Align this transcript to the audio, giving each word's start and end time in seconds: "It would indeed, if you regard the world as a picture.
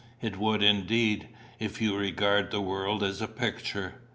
"It 0.19 0.35
would 0.37 0.63
indeed, 0.63 1.27
if 1.59 1.79
you 1.79 1.95
regard 1.95 2.49
the 2.49 2.59
world 2.59 3.03
as 3.03 3.21
a 3.21 3.27
picture. 3.27 4.01